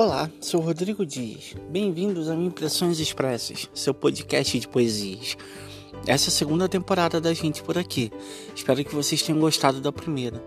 Olá, 0.00 0.30
sou 0.40 0.60
Rodrigo 0.60 1.04
Dias. 1.04 1.56
Bem-vindos 1.70 2.28
a 2.28 2.34
Impressões 2.36 3.00
Expressas, 3.00 3.68
seu 3.74 3.92
podcast 3.92 4.56
de 4.56 4.68
poesias. 4.68 5.36
Essa 6.06 6.28
é 6.28 6.30
a 6.30 6.36
segunda 6.36 6.68
temporada 6.68 7.20
da 7.20 7.34
gente 7.34 7.64
por 7.64 7.76
aqui. 7.76 8.12
Espero 8.54 8.84
que 8.84 8.94
vocês 8.94 9.20
tenham 9.22 9.40
gostado 9.40 9.80
da 9.80 9.90
primeira. 9.90 10.40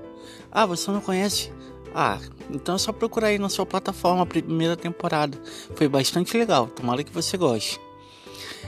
Ah, 0.50 0.66
você 0.66 0.90
não 0.90 1.02
conhece? 1.02 1.52
Ah, 1.94 2.18
então 2.50 2.76
é 2.76 2.78
só 2.78 2.94
procurar 2.94 3.28
aí 3.28 3.38
na 3.38 3.50
sua 3.50 3.66
plataforma 3.66 4.24
a 4.24 4.26
primeira 4.26 4.78
temporada. 4.78 5.38
Foi 5.76 5.90
bastante 5.90 6.38
legal, 6.38 6.68
tomara 6.68 7.04
que 7.04 7.12
você 7.12 7.36
goste. 7.36 7.78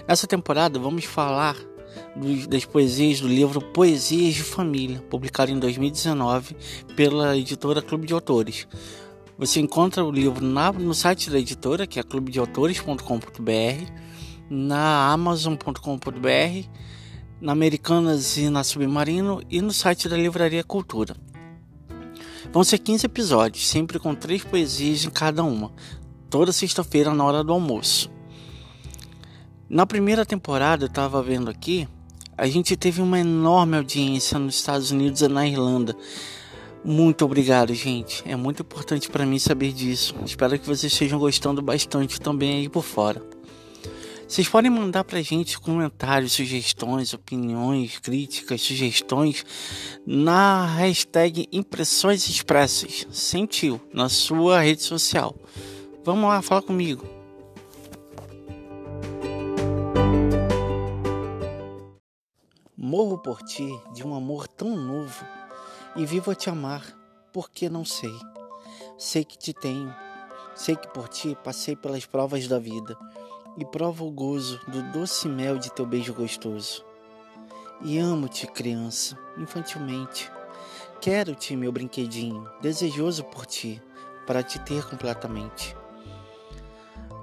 Nessa 0.05 0.27
temporada 0.27 0.77
vamos 0.79 1.05
falar 1.05 1.55
das 2.49 2.65
poesias 2.65 3.21
do 3.21 3.27
livro 3.29 3.61
Poesias 3.61 4.33
de 4.33 4.43
Família, 4.43 5.01
publicado 5.09 5.49
em 5.49 5.59
2019 5.59 6.57
pela 6.93 7.37
editora 7.37 7.81
Clube 7.81 8.05
de 8.05 8.13
Autores. 8.13 8.67
Você 9.37 9.59
encontra 9.59 10.05
o 10.05 10.11
livro 10.11 10.45
na, 10.45 10.71
no 10.71 10.93
site 10.93 11.29
da 11.29 11.39
editora, 11.39 11.87
que 11.87 11.99
é 11.99 12.03
clubedeautores.com.br, 12.03 13.91
na 14.49 15.11
amazon.com.br, 15.11 16.69
na 17.41 17.51
Americanas 17.51 18.37
e 18.37 18.49
na 18.49 18.63
Submarino 18.63 19.41
e 19.49 19.61
no 19.61 19.73
site 19.73 20.07
da 20.07 20.15
Livraria 20.15 20.63
Cultura. 20.63 21.15
Vão 22.51 22.63
ser 22.63 22.77
15 22.77 23.07
episódios, 23.07 23.67
sempre 23.67 23.97
com 23.97 24.13
três 24.13 24.43
poesias 24.43 25.03
em 25.05 25.09
cada 25.09 25.43
uma, 25.43 25.71
toda 26.29 26.51
sexta-feira 26.51 27.13
na 27.13 27.23
hora 27.23 27.43
do 27.43 27.51
almoço. 27.51 28.11
Na 29.67 29.87
primeira 29.87 30.23
temporada, 30.23 30.83
eu 30.85 30.87
estava 30.87 31.23
vendo 31.23 31.49
aqui, 31.49 31.87
a 32.37 32.47
gente 32.47 32.75
teve 32.75 33.01
uma 33.01 33.19
enorme 33.19 33.77
audiência 33.77 34.37
nos 34.37 34.55
Estados 34.55 34.91
Unidos 34.91 35.21
e 35.21 35.27
na 35.27 35.47
Irlanda. 35.47 35.95
Muito 36.85 37.23
obrigado, 37.23 37.73
gente. 37.73 38.21
É 38.25 38.35
muito 38.35 38.61
importante 38.61 39.09
para 39.09 39.25
mim 39.25 39.39
saber 39.39 39.71
disso. 39.71 40.13
Espero 40.25 40.59
que 40.59 40.65
vocês 40.65 40.91
estejam 40.91 41.17
gostando 41.17 41.61
bastante 41.61 42.19
também 42.19 42.55
aí 42.55 42.69
por 42.69 42.83
fora. 42.83 43.21
Vocês 44.27 44.49
podem 44.49 44.69
mandar 44.69 45.05
pra 45.05 45.21
gente 45.21 45.59
comentários, 45.59 46.33
sugestões, 46.33 47.13
opiniões, 47.13 47.99
críticas, 47.99 48.61
sugestões 48.61 49.45
na 50.05 50.65
hashtag 50.65 51.47
Impressões 51.53 52.27
Expressas, 52.27 53.07
sentiu, 53.11 53.79
na 53.93 54.09
sua 54.09 54.59
rede 54.59 54.81
social. 54.81 55.35
Vamos 56.03 56.27
lá, 56.27 56.41
fala 56.41 56.61
comigo. 56.61 57.07
Morro 62.75 63.19
por 63.19 63.41
ti 63.43 63.69
de 63.93 64.05
um 64.05 64.13
amor 64.13 64.47
tão 64.47 64.75
novo 64.75 65.23
e 65.95 66.05
vivo 66.05 66.31
a 66.31 66.35
te 66.35 66.49
amar, 66.49 66.83
porque 67.31 67.69
não 67.69 67.85
sei. 67.85 68.13
Sei 68.97 69.23
que 69.23 69.37
te 69.37 69.53
tenho, 69.53 69.93
sei 70.55 70.75
que 70.75 70.87
por 70.87 71.07
ti 71.07 71.37
passei 71.43 71.75
pelas 71.75 72.05
provas 72.05 72.47
da 72.47 72.59
vida 72.59 72.97
e 73.57 73.65
provo 73.65 74.07
o 74.07 74.11
gozo 74.11 74.59
do 74.67 74.81
doce 74.91 75.27
mel 75.27 75.57
de 75.57 75.71
teu 75.71 75.85
beijo 75.85 76.13
gostoso. 76.13 76.83
E 77.81 77.99
amo-te, 77.99 78.47
criança, 78.47 79.17
infantilmente. 79.37 80.31
Quero-te, 81.01 81.55
meu 81.55 81.71
brinquedinho, 81.71 82.49
desejoso 82.61 83.23
por 83.25 83.45
ti, 83.45 83.81
para 84.25 84.41
te 84.41 84.59
ter 84.59 84.87
completamente. 84.87 85.75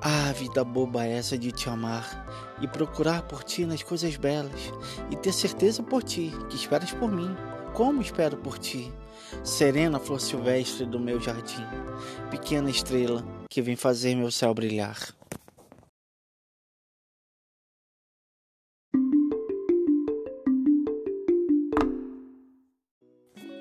Ah, 0.02 0.32
vida 0.32 0.62
boba 0.64 1.04
essa 1.04 1.36
de 1.36 1.50
te 1.52 1.68
amar 1.68 2.26
e 2.60 2.68
procurar 2.68 3.22
por 3.22 3.42
ti 3.42 3.66
nas 3.66 3.82
coisas 3.82 4.16
belas 4.16 4.72
e 5.10 5.16
ter 5.16 5.32
certeza 5.32 5.82
por 5.82 6.02
ti 6.02 6.32
que 6.48 6.56
esperas 6.56 6.92
por 6.92 7.10
mim 7.10 7.34
como 7.80 8.02
espero 8.02 8.36
por 8.36 8.58
ti, 8.58 8.92
serena 9.42 9.98
flor 9.98 10.20
silvestre 10.20 10.84
do 10.84 11.00
meu 11.00 11.18
jardim, 11.18 11.64
pequena 12.30 12.68
estrela 12.68 13.24
que 13.48 13.62
vem 13.62 13.74
fazer 13.74 14.14
meu 14.14 14.30
céu 14.30 14.52
brilhar. 14.52 14.98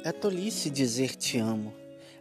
É 0.03 0.11
tolice 0.11 0.69
dizer 0.69 1.15
te 1.15 1.37
amo, 1.37 1.73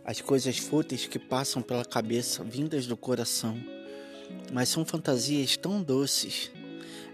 as 0.04 0.20
coisas 0.20 0.56
fúteis 0.56 1.04
que 1.04 1.18
passam 1.18 1.60
pela 1.60 1.84
cabeça 1.84 2.44
vindas 2.44 2.86
do 2.86 2.96
coração, 2.96 3.60
mas 4.52 4.68
são 4.68 4.84
fantasias 4.84 5.56
tão 5.56 5.82
doces. 5.82 6.52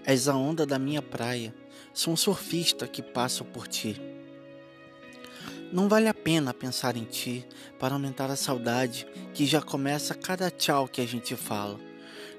És 0.04 0.28
a 0.28 0.36
onda 0.36 0.66
da 0.66 0.78
minha 0.78 1.00
praia, 1.00 1.54
sou 1.94 2.12
um 2.12 2.16
surfista 2.18 2.86
que 2.86 3.00
passo 3.00 3.46
por 3.46 3.66
ti. 3.66 4.12
Não 5.72 5.88
vale 5.88 6.08
a 6.08 6.14
pena 6.14 6.54
pensar 6.54 6.96
em 6.96 7.04
ti 7.04 7.44
para 7.78 7.94
aumentar 7.94 8.30
a 8.30 8.36
saudade 8.36 9.06
que 9.32 9.44
já 9.44 9.60
começa 9.60 10.14
a 10.14 10.16
cada 10.16 10.50
tchau 10.50 10.86
que 10.86 11.00
a 11.00 11.06
gente 11.06 11.34
fala. 11.34 11.78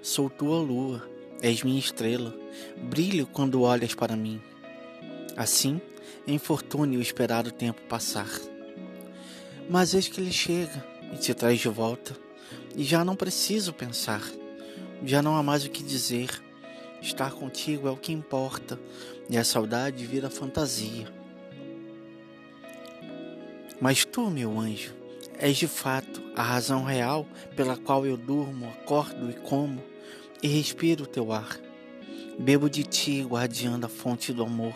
Sou 0.02 0.30
tua 0.30 0.60
lua, 0.60 1.08
és 1.42 1.64
minha 1.64 1.80
estrela, 1.80 2.34
brilho 2.78 3.28
quando 3.28 3.62
olhas 3.62 3.94
para 3.94 4.16
mim. 4.16 4.42
Assim, 5.36 5.82
é 6.28 6.32
infortúnio 6.32 7.02
esperar 7.02 7.46
o 7.46 7.52
tempo 7.52 7.82
passar. 7.90 8.30
Mas 9.70 9.94
eis 9.94 10.08
que 10.08 10.22
ele 10.22 10.32
chega 10.32 10.86
e 11.14 11.18
te 11.18 11.34
traz 11.34 11.60
de 11.60 11.68
volta, 11.68 12.16
e 12.76 12.84
já 12.84 13.04
não 13.04 13.16
preciso 13.16 13.74
pensar, 13.74 14.22
já 15.04 15.22
não 15.22 15.36
há 15.36 15.44
mais 15.44 15.66
o 15.66 15.70
que 15.70 15.84
dizer. 15.84 16.30
Estar 17.02 17.32
contigo 17.32 17.88
é 17.88 17.92
o 17.92 17.98
que 17.98 18.12
importa, 18.12 18.80
e 19.30 19.38
a 19.38 19.44
saudade 19.44 20.06
vira 20.06 20.30
fantasia. 20.30 21.25
Mas 23.80 24.06
tu, 24.06 24.30
meu 24.30 24.58
anjo, 24.58 24.94
és 25.38 25.58
de 25.58 25.68
fato 25.68 26.24
a 26.36 26.42
razão 26.42 26.84
real 26.84 27.28
pela 27.56 27.76
qual 27.76 28.06
eu 28.06 28.16
durmo, 28.16 28.68
acordo 28.68 29.30
e 29.30 29.34
como, 29.34 29.84
e 30.42 30.48
respiro 30.48 31.06
teu 31.06 31.34
ar. 31.34 31.60
Bebo 32.40 32.70
de 32.70 32.84
ti, 32.84 33.22
guardiã 33.22 33.80
a 33.82 33.88
fonte 33.88 34.32
do 34.32 34.44
amor, 34.44 34.76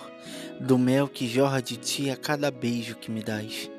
do 0.60 0.78
mel 0.78 1.08
que 1.08 1.28
jorra 1.28 1.62
de 1.62 1.78
ti 1.78 2.10
a 2.10 2.18
cada 2.18 2.52
beijo 2.52 2.96
que 2.96 3.10
me 3.10 3.24
dás. 3.24 3.70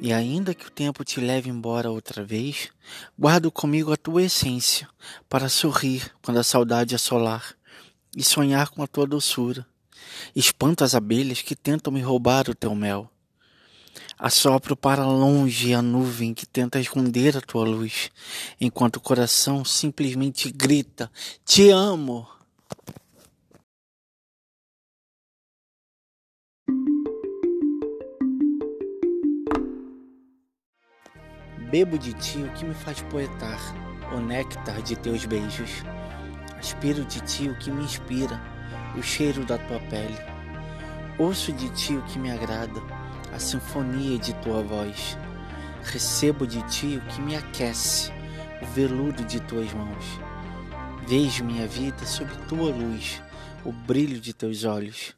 E 0.00 0.12
ainda 0.12 0.54
que 0.54 0.66
o 0.66 0.70
tempo 0.70 1.04
te 1.04 1.20
leve 1.20 1.48
embora 1.48 1.90
outra 1.90 2.24
vez, 2.24 2.70
guardo 3.18 3.50
comigo 3.50 3.92
a 3.92 3.96
tua 3.96 4.24
essência, 4.24 4.88
para 5.28 5.48
sorrir 5.48 6.12
quando 6.20 6.38
a 6.38 6.44
saudade 6.44 6.96
assolar 6.96 7.54
e 8.16 8.22
sonhar 8.22 8.70
com 8.70 8.82
a 8.82 8.88
tua 8.88 9.06
doçura. 9.06 9.64
Espanto 10.34 10.82
as 10.82 10.94
abelhas 10.94 11.42
que 11.42 11.54
tentam 11.54 11.92
me 11.92 12.00
roubar 12.00 12.50
o 12.50 12.54
teu 12.54 12.74
mel 12.74 13.10
Assopro 14.26 14.74
para 14.74 15.04
longe 15.04 15.74
a 15.74 15.82
nuvem 15.82 16.32
que 16.32 16.46
tenta 16.46 16.80
esconder 16.80 17.36
a 17.36 17.42
tua 17.42 17.62
luz, 17.62 18.10
enquanto 18.58 18.96
o 18.96 19.00
coração 19.00 19.62
simplesmente 19.66 20.50
grita: 20.50 21.12
Te 21.44 21.68
amo! 21.68 22.26
Bebo 31.70 31.98
de 31.98 32.14
ti 32.14 32.38
o 32.38 32.50
que 32.54 32.64
me 32.64 32.74
faz 32.74 33.02
poetar, 33.02 33.60
o 34.10 34.20
néctar 34.20 34.80
de 34.80 34.96
teus 34.96 35.26
beijos. 35.26 35.70
Aspiro 36.58 37.04
de 37.04 37.20
ti 37.20 37.50
o 37.50 37.58
que 37.58 37.70
me 37.70 37.84
inspira, 37.84 38.40
o 38.96 39.02
cheiro 39.02 39.44
da 39.44 39.58
tua 39.58 39.80
pele. 39.80 40.16
Ouço 41.18 41.52
de 41.52 41.68
ti 41.74 41.94
o 41.94 42.02
que 42.04 42.18
me 42.18 42.30
agrada 42.30 43.03
a 43.34 43.38
sinfonia 43.40 44.16
de 44.16 44.32
tua 44.34 44.62
voz. 44.62 45.18
Recebo 45.82 46.46
de 46.46 46.62
ti 46.70 46.96
o 46.96 47.00
que 47.12 47.20
me 47.20 47.34
aquece, 47.34 48.12
o 48.62 48.66
veludo 48.66 49.24
de 49.24 49.40
tuas 49.40 49.72
mãos. 49.72 50.04
Vejo 51.08 51.44
minha 51.44 51.66
vida 51.66 52.06
sob 52.06 52.30
tua 52.48 52.70
luz, 52.70 53.20
o 53.64 53.72
brilho 53.72 54.20
de 54.20 54.32
teus 54.32 54.62
olhos. 54.62 55.16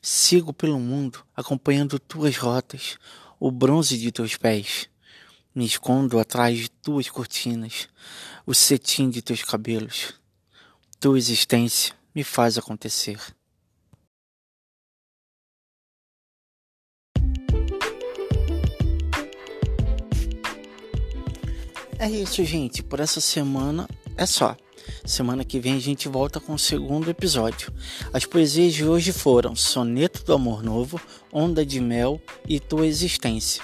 Sigo 0.00 0.52
pelo 0.52 0.78
mundo, 0.78 1.24
acompanhando 1.36 1.98
tuas 1.98 2.36
rotas, 2.36 2.96
o 3.40 3.50
bronze 3.50 3.98
de 3.98 4.12
teus 4.12 4.36
pés. 4.36 4.88
Me 5.52 5.64
escondo 5.64 6.20
atrás 6.20 6.56
de 6.56 6.70
tuas 6.70 7.10
cortinas, 7.10 7.88
o 8.46 8.54
cetim 8.54 9.10
de 9.10 9.20
teus 9.20 9.42
cabelos. 9.42 10.14
Tua 11.00 11.18
existência 11.18 11.94
me 12.14 12.22
faz 12.22 12.56
acontecer. 12.56 13.18
É 22.00 22.08
isso, 22.08 22.42
gente. 22.46 22.82
Por 22.82 22.98
essa 22.98 23.20
semana 23.20 23.86
é 24.16 24.24
só. 24.24 24.56
Semana 25.04 25.44
que 25.44 25.60
vem 25.60 25.74
a 25.74 25.78
gente 25.78 26.08
volta 26.08 26.40
com 26.40 26.54
o 26.54 26.58
segundo 26.58 27.10
episódio. 27.10 27.70
As 28.10 28.24
poesias 28.24 28.72
de 28.72 28.86
hoje 28.86 29.12
foram 29.12 29.54
Soneto 29.54 30.24
do 30.24 30.32
Amor 30.32 30.62
Novo, 30.62 30.98
Onda 31.30 31.62
de 31.62 31.78
Mel 31.78 32.18
e 32.48 32.58
Tua 32.58 32.86
Existência. 32.86 33.62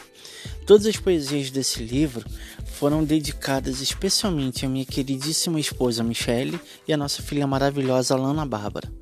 Todas 0.67 0.87
as 0.87 0.99
poesias 0.99 1.51
desse 1.51 1.83
livro 1.83 2.27
foram 2.67 3.03
dedicadas 3.03 3.81
especialmente 3.81 4.67
à 4.67 4.69
minha 4.69 4.85
queridíssima 4.85 5.59
esposa 5.59 6.05
Michele 6.05 6.61
e 6.87 6.93
à 6.93 6.97
nossa 6.99 7.23
filha 7.23 7.47
maravilhosa 7.47 8.17
Lana 8.17 8.45
Bárbara. 8.45 8.93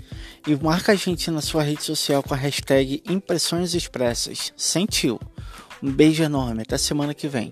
E 0.47 0.57
marca 0.57 0.93
a 0.93 0.95
gente 0.95 1.31
na 1.31 1.41
sua 1.41 1.63
rede 1.63 1.83
social 1.83 2.23
com 2.23 2.35
a 2.35 2.37
hashtag 2.37 3.03
Impressões 3.09 3.75
Expressas. 3.75 4.53
Sentiu. 4.57 5.21
Um 5.83 5.91
beijo 5.91 6.23
enorme. 6.23 6.63
Até 6.63 6.77
semana 6.77 7.15
que 7.15 7.29
vem. 7.29 7.51